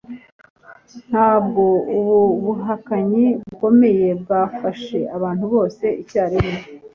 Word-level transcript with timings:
Ntabwo 1.09 1.63
ubu 1.97 2.17
buhakanyi 2.43 3.25
bukomeye 3.43 4.07
bwafashe 4.21 4.99
abantu 5.15 5.45
bose 5.53 5.85
icyarimwe 6.01 6.57